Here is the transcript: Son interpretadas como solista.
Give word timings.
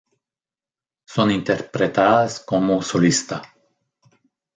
Son 1.05 1.29
interpretadas 1.29 2.39
como 2.39 2.81
solista. 2.81 3.43